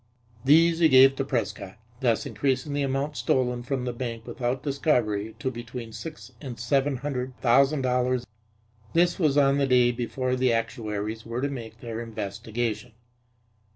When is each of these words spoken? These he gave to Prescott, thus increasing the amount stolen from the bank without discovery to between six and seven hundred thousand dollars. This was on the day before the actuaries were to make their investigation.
These 0.43 0.79
he 0.79 0.89
gave 0.89 1.15
to 1.17 1.23
Prescott, 1.23 1.77
thus 1.99 2.25
increasing 2.25 2.73
the 2.73 2.81
amount 2.81 3.15
stolen 3.17 3.61
from 3.61 3.85
the 3.85 3.93
bank 3.93 4.25
without 4.25 4.63
discovery 4.63 5.35
to 5.37 5.51
between 5.51 5.91
six 5.93 6.31
and 6.41 6.59
seven 6.59 6.97
hundred 7.05 7.37
thousand 7.37 7.83
dollars. 7.83 8.25
This 8.93 9.19
was 9.19 9.37
on 9.37 9.59
the 9.59 9.67
day 9.67 9.91
before 9.91 10.35
the 10.35 10.51
actuaries 10.53 11.23
were 11.23 11.41
to 11.41 11.49
make 11.49 11.81
their 11.81 12.01
investigation. 12.01 12.93